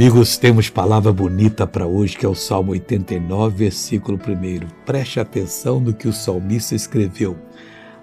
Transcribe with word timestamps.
Amigos, 0.00 0.38
temos 0.38 0.70
palavra 0.70 1.12
bonita 1.12 1.66
para 1.66 1.86
hoje, 1.86 2.16
que 2.16 2.24
é 2.24 2.28
o 2.28 2.34
Salmo 2.34 2.72
89, 2.72 3.54
versículo 3.54 4.16
1. 4.16 4.66
Preste 4.86 5.20
atenção 5.20 5.78
no 5.78 5.92
que 5.92 6.08
o 6.08 6.12
salmista 6.12 6.74
escreveu. 6.74 7.36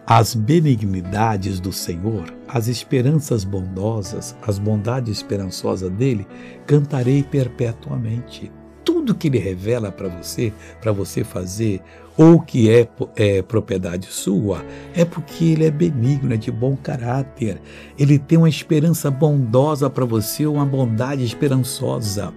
As 0.05 0.35
benignidades 0.35 1.59
do 1.59 1.73
Senhor, 1.73 2.31
as 2.47 2.67
esperanças 2.67 3.43
bondosas, 3.43 4.37
as 4.43 4.59
bondades 4.59 5.17
esperançosas 5.17 5.89
dele, 5.89 6.27
cantarei 6.67 7.23
perpetuamente 7.23 8.51
tudo 8.87 9.13
que 9.13 9.27
ele 9.27 9.37
revela 9.37 9.91
para 9.91 10.07
você, 10.07 10.53
para 10.79 10.93
você 10.93 11.21
fazer, 11.21 11.81
ou 12.17 12.39
que 12.39 12.69
é, 12.69 12.87
é, 13.17 13.41
propriedade 13.41 14.07
sua, 14.07 14.63
é 14.95 15.03
porque 15.03 15.43
ele 15.43 15.65
é 15.65 15.69
benigno, 15.69 16.33
é 16.33 16.37
de 16.37 16.49
bom 16.49 16.73
caráter. 16.77 17.61
Ele 17.99 18.17
tem 18.17 18.37
uma 18.37 18.47
esperança 18.47 19.11
bondosa 19.11 19.89
para 19.89 20.05
você, 20.05 20.47
uma 20.47 20.65
bondade 20.65 21.21
esperançosa. 21.25 22.33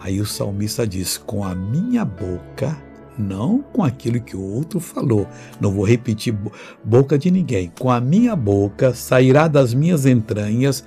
Aí 0.00 0.22
o 0.22 0.26
salmista 0.26 0.86
diz: 0.86 1.18
Com 1.18 1.44
a 1.44 1.54
minha 1.54 2.02
boca, 2.02 2.74
não 3.18 3.60
com 3.60 3.84
aquilo 3.84 4.22
que 4.22 4.34
o 4.34 4.42
outro 4.42 4.80
falou, 4.80 5.28
não 5.60 5.70
vou 5.70 5.84
repetir 5.84 6.34
boca 6.82 7.18
de 7.18 7.30
ninguém, 7.30 7.70
com 7.78 7.90
a 7.90 8.00
minha 8.00 8.34
boca 8.34 8.94
sairá 8.94 9.46
das 9.46 9.74
minhas 9.74 10.06
entranhas 10.06 10.82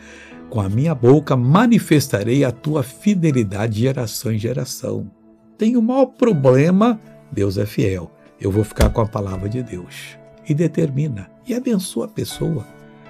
com 0.53 0.61
a 0.61 0.69
minha 0.69 0.93
boca 0.93 1.35
manifestarei 1.35 2.43
a 2.43 2.51
tua 2.51 2.83
fidelidade 2.83 3.73
de 3.73 3.79
geração 3.81 4.31
em 4.31 4.37
geração. 4.37 5.09
Tem 5.57 5.75
o 5.75 5.81
maior 5.81 6.05
problema, 6.05 7.01
Deus 7.31 7.57
é 7.57 7.65
fiel. 7.65 8.11
Eu 8.39 8.51
vou 8.51 8.63
ficar 8.63 8.91
com 8.91 9.01
a 9.01 9.07
palavra 9.07 9.49
de 9.49 9.63
Deus. 9.63 10.15
E 10.47 10.53
determina 10.53 11.27
e 11.47 11.55
abençoa 11.55 12.05
a 12.05 12.07
pessoa. 12.07 12.67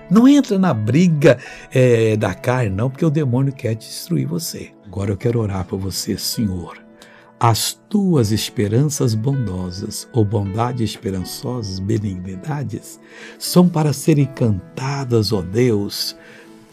Não 0.10 0.26
entra 0.26 0.58
na 0.58 0.74
briga 0.74 1.38
é, 1.70 2.16
da 2.16 2.34
carne, 2.34 2.70
não, 2.70 2.90
porque 2.90 3.04
o 3.04 3.10
demônio 3.10 3.52
quer 3.52 3.76
destruir 3.76 4.26
você. 4.26 4.72
Agora 4.85 5.12
eu 5.12 5.18
quero 5.18 5.41
orar 5.41 5.66
para 5.66 5.76
você, 5.76 6.18
Senhor. 6.18 6.78
As 7.38 7.74
tuas 7.90 8.32
esperanças 8.32 9.13
bondosas, 9.13 10.07
ou 10.13 10.24
bondades 10.24 10.91
esperançosas, 10.91 11.78
benignidades, 11.78 13.02
são 13.38 13.68
para 13.68 13.91
serem 13.91 14.28
cantadas, 14.28 15.34
ó 15.34 15.41
Deus, 15.41 16.16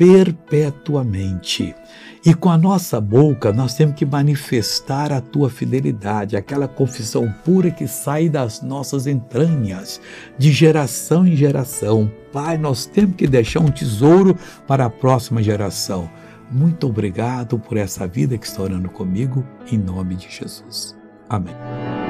perpetuamente. 0.00 1.74
E 2.24 2.32
com 2.32 2.48
a 2.48 2.56
nossa 2.56 2.98
boca 2.98 3.52
nós 3.52 3.74
temos 3.74 3.94
que 3.94 4.06
manifestar 4.06 5.12
a 5.12 5.20
tua 5.20 5.50
fidelidade, 5.50 6.38
aquela 6.38 6.66
confissão 6.66 7.30
pura 7.44 7.70
que 7.70 7.86
sai 7.86 8.26
das 8.30 8.62
nossas 8.62 9.06
entranhas, 9.06 10.00
de 10.38 10.50
geração 10.50 11.26
em 11.26 11.36
geração. 11.36 12.10
Pai, 12.32 12.56
nós 12.56 12.86
temos 12.86 13.14
que 13.14 13.26
deixar 13.26 13.60
um 13.60 13.70
tesouro 13.70 14.34
para 14.66 14.86
a 14.86 14.90
próxima 14.90 15.42
geração. 15.42 16.10
Muito 16.50 16.86
obrigado 16.86 17.58
por 17.58 17.76
essa 17.76 18.06
vida 18.06 18.38
que 18.38 18.46
está 18.46 18.62
orando 18.62 18.88
comigo, 18.88 19.46
em 19.70 19.76
nome 19.76 20.14
de 20.14 20.30
Jesus. 20.30 20.96
Amém. 21.28 22.09